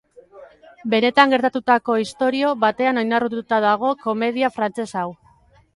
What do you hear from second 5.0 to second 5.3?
hau.